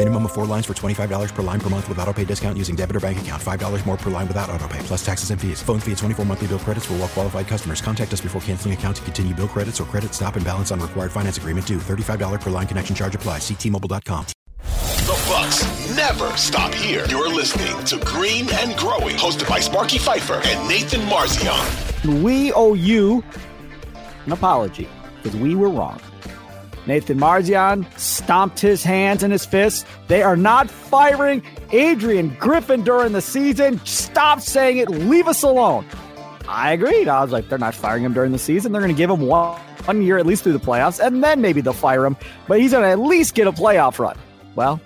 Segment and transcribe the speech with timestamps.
[0.00, 2.74] Minimum of four lines for $25 per line per month with auto pay discount using
[2.74, 3.42] debit or bank account.
[3.42, 5.62] $5 more per line without auto pay, plus taxes and fees.
[5.62, 7.82] Phone fee at 24 monthly bill credits for all well qualified customers.
[7.82, 10.80] Contact us before canceling account to continue bill credits or credit stop and balance on
[10.80, 11.76] required finance agreement due.
[11.76, 13.42] $35 per line connection charge applies.
[13.42, 14.24] Ctmobile.com.
[15.04, 17.04] The Bucks never stop here.
[17.10, 22.22] You're listening to Green and Growing, hosted by Sparky Fifer and Nathan Marzion.
[22.22, 23.22] We owe you
[24.24, 24.88] an apology
[25.22, 26.00] because we were wrong.
[26.86, 29.84] Nathan Marzion stomped his hands and his fists.
[30.08, 33.80] They are not firing Adrian Griffin during the season.
[33.84, 34.88] Stop saying it.
[34.88, 35.86] Leave us alone.
[36.48, 37.06] I agreed.
[37.06, 38.72] I was like, they're not firing him during the season.
[38.72, 41.40] They're going to give him one, one year at least through the playoffs, and then
[41.40, 42.16] maybe they'll fire him.
[42.48, 44.16] But he's going to at least get a playoff run.
[44.56, 44.80] Well,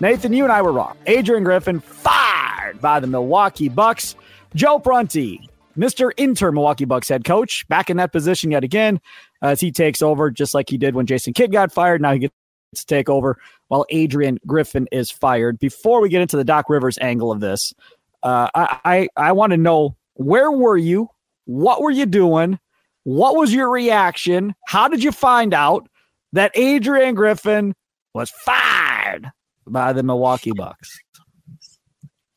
[0.00, 0.96] Nathan, you and I were wrong.
[1.06, 4.16] Adrian Griffin fired by the Milwaukee Bucks.
[4.54, 6.10] Joe Prunty, Mr.
[6.16, 9.00] Inter Milwaukee Bucks head coach, back in that position yet again
[9.42, 12.00] as he takes over, just like he did when Jason Kidd got fired.
[12.00, 12.34] Now he gets
[12.74, 15.58] to take over while Adrian Griffin is fired.
[15.58, 17.74] Before we get into the Doc Rivers angle of this,
[18.22, 21.08] uh, I I, I want to know where were you?
[21.44, 22.58] What were you doing?
[23.04, 24.54] What was your reaction?
[24.66, 25.88] How did you find out
[26.32, 27.74] that Adrian Griffin
[28.14, 29.30] was fired
[29.66, 30.98] by the Milwaukee Bucks?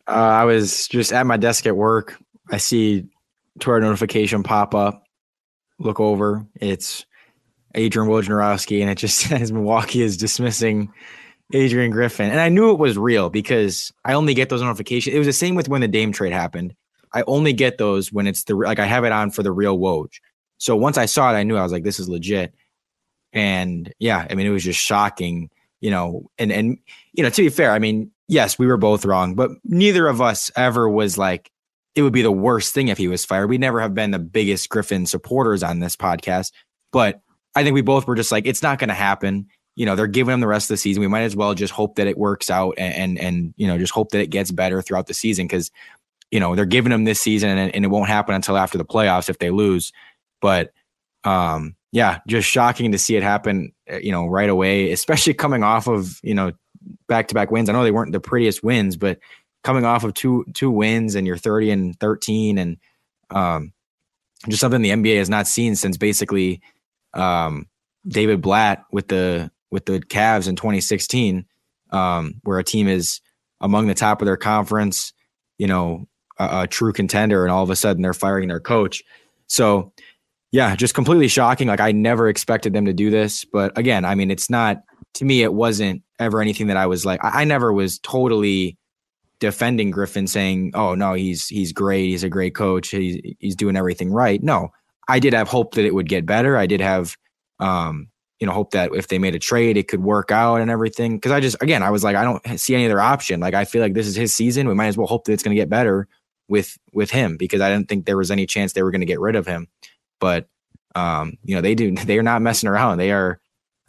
[0.08, 2.20] Uh, I was just at my desk at work.
[2.52, 3.08] I see
[3.60, 5.04] Twitter notification pop up.
[5.80, 6.46] Look over.
[6.56, 7.06] It's
[7.76, 10.92] Adrian Wojnarowski, and it just says Milwaukee is dismissing
[11.54, 12.30] Adrian Griffin.
[12.30, 15.16] And I knew it was real because I only get those notifications.
[15.16, 16.76] It was the same with when the Dame trade happened.
[17.14, 19.80] I only get those when it's the like I have it on for the real
[19.80, 20.20] Woj.
[20.58, 22.54] So once I saw it, I knew I was like, this is legit.
[23.34, 25.50] And yeah, I mean, it was just shocking,
[25.82, 26.30] you know.
[26.38, 26.78] And and
[27.14, 30.22] you know, to be fair, I mean, yes, we were both wrong, but neither of
[30.22, 31.52] us ever was like,
[32.00, 33.50] it would be the worst thing if he was fired.
[33.50, 36.52] We never have been the biggest Griffin supporters on this podcast,
[36.92, 37.22] but
[37.56, 39.48] I think we both were just like, it's not going to happen.
[39.76, 41.02] You know, they're giving him the rest of the season.
[41.02, 43.78] We might as well just hope that it works out and and, and you know,
[43.78, 45.72] just hope that it gets better throughout the season because
[46.32, 48.86] you know they're giving him this season and, and it won't happen until after the
[48.86, 49.92] playoffs if they lose.
[50.42, 50.74] But
[51.24, 53.74] um, yeah, just shocking to see it happen.
[53.92, 56.52] uh, You know, right away, especially coming off of you know
[57.08, 57.70] back to back wins.
[57.70, 59.20] I know they weren't the prettiest wins, but
[59.64, 62.78] coming off of two two wins and you're 30 and 13 and
[63.30, 63.74] um
[64.48, 66.62] just something the NBA has not seen since basically
[67.14, 67.68] um
[68.08, 71.46] David Blatt with the with the Cavs in 2016
[71.92, 73.22] um where a team is
[73.62, 75.12] among the top of their conference,
[75.58, 79.04] you know, a, a true contender and all of a sudden they're firing their coach.
[79.48, 79.92] So
[80.52, 81.68] yeah, just completely shocking.
[81.68, 84.82] Like I never expected them to do this, but again, I mean, it's not
[85.16, 85.44] to me.
[85.44, 87.24] It wasn't ever anything that I was like.
[87.24, 88.78] I, I never was totally
[89.40, 92.08] defending Griffin, saying, "Oh no, he's he's great.
[92.08, 92.90] He's a great coach.
[92.90, 94.70] He's he's doing everything right." No,
[95.08, 96.58] I did have hope that it would get better.
[96.58, 97.16] I did have,
[97.60, 100.70] um, you know, hope that if they made a trade, it could work out and
[100.72, 101.18] everything.
[101.18, 103.40] Because I just, again, I was like, I don't see any other option.
[103.40, 104.68] Like I feel like this is his season.
[104.68, 106.08] We might as well hope that it's going to get better
[106.48, 109.06] with with him because I didn't think there was any chance they were going to
[109.08, 109.68] get rid of him
[110.20, 110.48] but
[110.96, 112.98] um, you know they do they are not messing around.
[112.98, 113.40] They are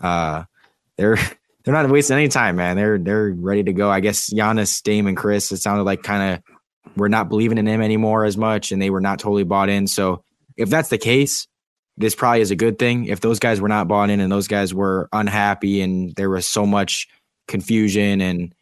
[0.00, 0.44] uh,
[0.96, 1.18] they're
[1.64, 2.76] they're not wasting any time, man.
[2.76, 3.90] They're they're ready to go.
[3.90, 5.52] I guess Giannis, Dame, and Khris.
[5.52, 6.42] It sounded like kind of
[6.96, 9.86] we're not believing in him anymore as much, and they were not totally bought in.
[9.86, 10.24] So
[10.56, 11.46] if that's the case,
[11.96, 13.06] this probably is a good thing.
[13.06, 16.46] If those guys were not bought in and those guys were unhappy and there was
[16.46, 17.08] so much
[17.46, 18.54] confusion and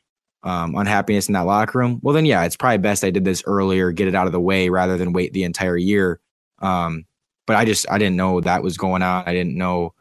[0.43, 3.43] um, unhappiness in that locker room, well then yeah, it's probably best I did this
[3.47, 6.21] earlier, get it out of the way rather than wait the entire year.
[6.61, 7.05] Um,
[7.47, 9.25] but I just I didn't know that was going on.
[9.27, 9.95] I didn't know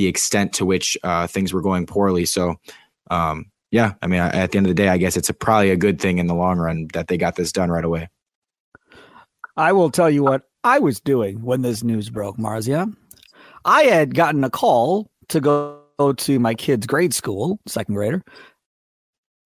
[0.00, 2.24] the extent to which uh, things were going poorly.
[2.24, 2.58] So,
[3.10, 5.70] um, yeah, I mean, at the end of the day, I guess it's a, probably
[5.70, 8.08] a good thing in the long run that they got this done right away.
[9.58, 12.90] I will tell you what I was doing when this news broke, Marzia.
[13.66, 15.82] I had gotten a call to go
[16.16, 18.22] to my kid's grade school, second grader,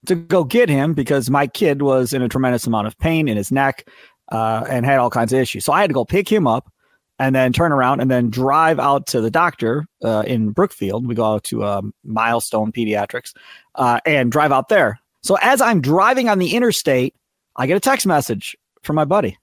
[0.06, 3.36] to go get him because my kid was in a tremendous amount of pain in
[3.36, 3.88] his neck
[4.30, 5.64] uh, and had all kinds of issues.
[5.64, 6.70] So I had to go pick him up
[7.18, 11.06] and then turn around and then drive out to the doctor uh, in Brookfield.
[11.06, 13.34] We go out to um, Milestone Pediatrics
[13.76, 15.00] uh, and drive out there.
[15.22, 17.14] So as I'm driving on the interstate,
[17.56, 19.38] I get a text message from my buddy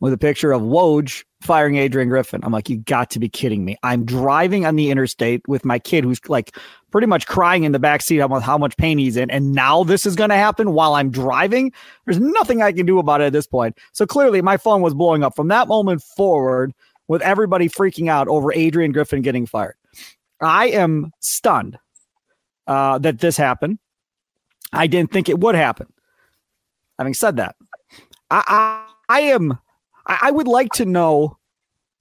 [0.00, 2.40] with a picture of Woj firing Adrian Griffin.
[2.42, 3.76] I'm like, you got to be kidding me.
[3.82, 6.56] I'm driving on the interstate with my kid who's like
[6.90, 9.30] pretty much crying in the back seat about how much pain he's in.
[9.30, 11.72] And now this is going to happen while I'm driving.
[12.04, 13.76] There's nothing I can do about it at this point.
[13.92, 16.72] So clearly my phone was blowing up from that moment forward
[17.08, 19.74] with everybody freaking out over Adrian Griffin getting fired.
[20.40, 21.78] I am stunned
[22.66, 23.78] uh, that this happened.
[24.72, 25.92] I didn't think it would happen.
[26.98, 27.56] Having said that,
[28.30, 29.58] I, I, I am
[30.08, 31.38] I, I would like to know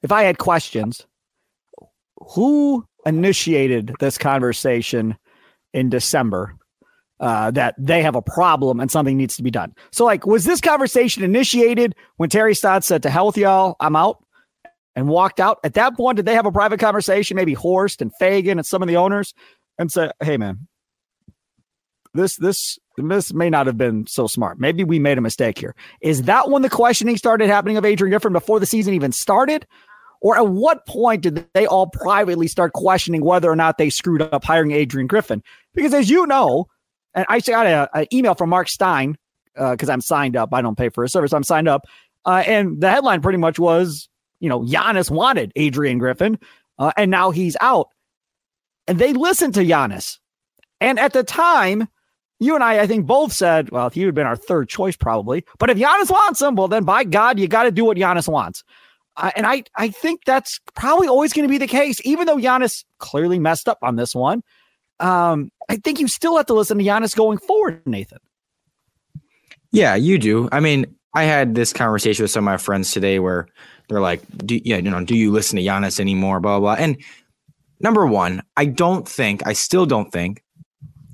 [0.02, 1.06] if I had questions,
[2.16, 5.18] who initiated this conversation
[5.74, 6.56] in December
[7.20, 9.74] uh, that they have a problem and something needs to be done.
[9.92, 13.96] So, like, was this conversation initiated when Terry Stotts said, "To hell with y'all, I'm
[13.96, 14.24] out,"
[14.96, 15.60] and walked out?
[15.64, 17.36] At that point, did they have a private conversation?
[17.36, 19.34] Maybe Horst and Feigin and some of the owners,
[19.80, 20.68] and say, "Hey, man,
[22.14, 24.60] this this this may not have been so smart.
[24.60, 25.76] Maybe we made a mistake here.
[26.02, 29.66] Is that when the questioning started happening of Adrian Griffin before the season even started?
[30.20, 34.24] Or at what point did they all privately start questioning whether or not they screwed
[34.24, 35.44] up hiring Adrian Griffin?
[35.76, 36.66] Because as you know,
[37.14, 39.16] and I got an email from Marc Stein
[39.54, 40.54] because uh, I'm signed up.
[40.54, 41.34] I don't pay for a service.
[41.34, 41.84] I'm signed up.
[42.26, 44.10] Uh, and the headline pretty much was,
[44.40, 46.38] you know, Giannis wanted Adrian Griffin,
[46.78, 47.90] uh, and now he's out.
[48.88, 50.20] And they listened to Giannis.
[50.80, 51.88] And at the time,
[52.40, 54.96] you and I, I think, both said, well, if he have been our third choice
[54.96, 55.44] probably.
[55.58, 58.28] But if Giannis wants him, well, then by God, you got to do what Giannis
[58.28, 58.64] wants.
[59.16, 62.38] Uh, and I, I think that's probably always going to be the case, even though
[62.38, 64.44] Giannis clearly messed up on this one.
[65.00, 68.20] Um, I think you still have to listen to Giannis going forward, Nathan.
[69.72, 70.48] Yeah, you do.
[70.52, 73.48] I mean, I had this conversation with some of my friends today where
[73.90, 76.40] they're like, do, yeah, you know, do you listen to Giannis anymore?
[76.40, 76.76] Blah, blah.
[76.78, 76.98] And
[77.80, 80.44] number one, I don't think, I still don't think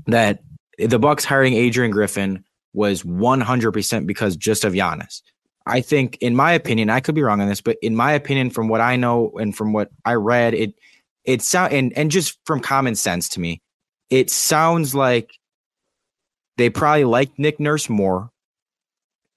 [0.07, 0.39] that
[0.77, 2.43] the Bucks hiring Adrian Griffin
[2.73, 5.21] was 100% because just of Giannis.
[5.65, 8.49] I think, in my opinion, I could be wrong on this, but in my opinion,
[8.49, 10.73] from what I know and from what I read, it
[11.23, 13.61] it sound and and just from common sense to me,
[14.09, 15.39] it sounds like
[16.57, 18.29] they probably liked Nick Nurse more,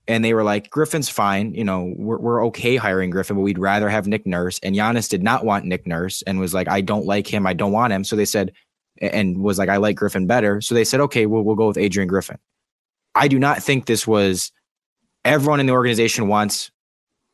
[0.08, 3.58] and they were like, Griffin's fine, you know, we're we're okay hiring Griffin, but we'd
[3.58, 4.58] rather have Nick Nurse.
[4.64, 7.52] And Giannis did not want Nick Nurse and was like, I don't like him, I
[7.52, 8.02] don't want him.
[8.02, 8.52] So they said,
[9.00, 10.60] and was like, I like Griffin better.
[10.60, 12.38] So they said, okay, we'll, we'll go with Adrian Griffin.
[13.14, 14.52] I do not think this was
[15.24, 16.70] everyone in the organization wants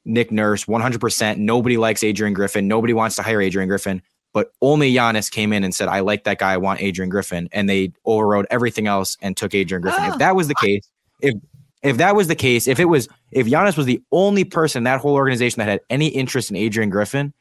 [0.05, 1.37] Nick Nurse 100%.
[1.39, 2.69] Nobody likes Adrian Griffin.
[2.69, 4.03] Nobody wants to hire Adrian Griffin.
[4.33, 6.53] But only Giannis came in and said, I like that guy.
[6.53, 7.49] I want Adrian Griffin.
[7.53, 10.05] And they overrode everything else and took Adrian Griffin.
[10.05, 10.13] Oh.
[10.13, 10.89] If that was the case,
[11.21, 11.35] if
[11.83, 14.85] if that was the case, if it was if Giannis was the only person in
[14.85, 17.35] that whole organization that had any interest in Adrian Griffin,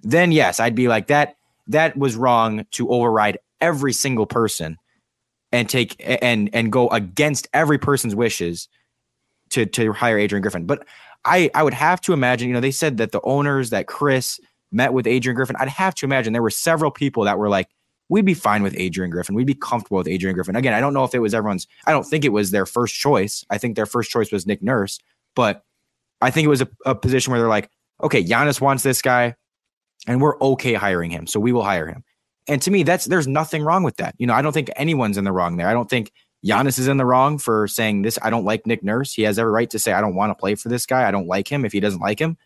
[0.00, 1.36] then yes, I'd be like that.
[1.66, 4.76] That was wrong to override every single person
[5.52, 8.68] and take and and go against every person's wishes
[9.50, 10.66] to to hire Adrian Griffin.
[10.66, 10.86] But
[11.24, 14.40] I I would have to imagine, you know, they said that the owners that Khris
[14.70, 15.56] met with Adrian Griffin.
[15.58, 17.68] I'd have to imagine there were several people that were like,
[18.08, 19.34] we'd be fine with Adrian Griffin.
[19.34, 20.56] We'd be comfortable with Adrian Griffin.
[20.56, 21.66] Again, I don't know if it was everyone's.
[21.86, 23.44] I don't think it was their first choice.
[23.50, 24.98] I think their first choice was Nick Nurse,
[25.34, 25.64] but
[26.20, 27.70] I think it was a, a position where they're like,
[28.02, 29.34] okay, Giannis wants this guy,
[30.06, 32.04] and we're okay hiring him, so we will hire him.
[32.48, 34.14] And to me, that's there's nothing wrong with that.
[34.18, 35.68] You know, I don't think anyone's in the wrong there.
[35.68, 36.12] I don't think
[36.44, 38.18] Giannis is in the wrong for saying this.
[38.22, 39.12] I don't like Nick Nurse.
[39.12, 41.06] He has every right to say, I don't want to play for this guy.
[41.06, 42.36] I don't like him if he doesn't like him.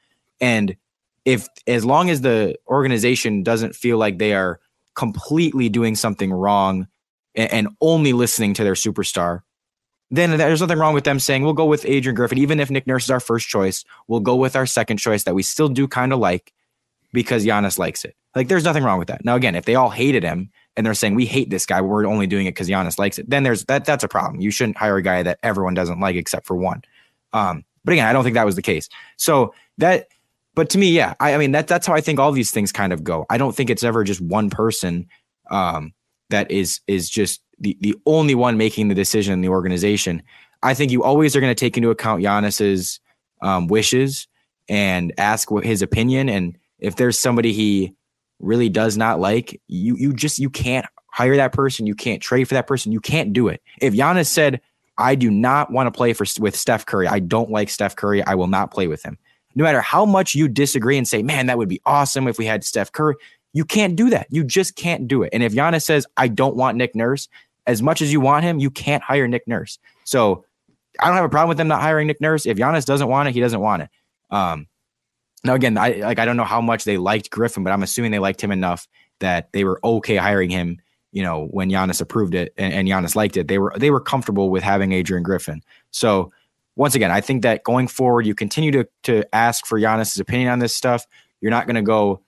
[0.40, 0.76] And
[1.24, 4.60] if as long as the organization doesn't feel like they are
[4.94, 6.88] completely doing something wrong
[7.34, 9.42] and, and only listening to their superstar,
[10.10, 12.38] then there's nothing wrong with them saying, we'll go with Adrian Griffin.
[12.38, 15.34] Even if Nick Nurse is our first choice, we'll go with our second choice that
[15.34, 16.52] we still do kind of like
[17.12, 18.16] because Giannis likes it.
[18.34, 19.24] Like there's nothing wrong with that.
[19.24, 22.06] Now again, if they all hated him and they're saying we hate this guy, we're
[22.06, 24.40] only doing it because Giannis likes it, then there's that that's a problem.
[24.40, 26.82] You shouldn't hire a guy that everyone doesn't like except for one.
[27.32, 28.88] Um, but again, I don't think that was the case.
[29.16, 30.08] So that
[30.54, 32.72] but to me, yeah, I, I mean that that's how I think all these things
[32.72, 33.26] kind of go.
[33.30, 35.06] I don't think it's ever just one person
[35.50, 35.92] um,
[36.30, 40.22] that is is just the the only one making the decision in the organization.
[40.62, 43.00] I think you always are going to take into account Giannis's
[43.42, 44.28] um, wishes
[44.68, 47.94] and ask what his opinion and if there's somebody he
[48.42, 51.86] really does not like, you you just you can't hire that person.
[51.86, 52.92] You can't trade for that person.
[52.92, 53.62] You can't do it.
[53.80, 54.60] If Giannis said,
[54.98, 57.06] "I do not want to play for with Steph Curry.
[57.06, 58.22] I don't like Steph Curry.
[58.24, 59.18] I will not play with him."
[59.54, 62.46] No matter how much you disagree and say, "Man, that would be awesome if we
[62.46, 63.14] had Steph Curry,"
[63.52, 64.26] you can't do that.
[64.30, 65.30] You just can't do it.
[65.32, 67.28] And if Giannis says, "I don't want Nick Nurse,"
[67.66, 69.78] as much as you want him, you can't hire Nick Nurse.
[70.04, 70.44] So
[71.00, 72.46] I don't have a problem with them not hiring Nick Nurse.
[72.46, 73.88] If Giannis doesn't want it, he doesn't want it.
[74.30, 74.66] Um,
[75.44, 78.10] Now again, I like I don't know how much they liked Griffin, but I'm assuming
[78.10, 78.86] they liked him enough
[79.20, 80.78] that they were okay hiring him.
[81.10, 84.00] You know, when Giannis approved it and, and Giannis liked it, they were they were
[84.00, 85.62] comfortable with having Adrian Griffin.
[85.90, 86.32] So
[86.76, 90.50] once again, I think that going forward, you continue to to ask for Giannis's opinion
[90.50, 91.06] on this stuff.
[91.40, 92.22] You're not going to go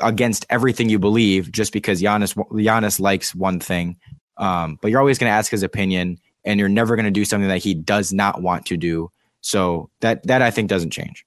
[0.00, 3.96] against everything you believe just because Giannis Giannis likes one thing.
[4.36, 7.24] Um, but you're always going to ask his opinion, and you're never going to do
[7.24, 9.10] something that he does not want to do.
[9.42, 11.26] So that that I think doesn't change.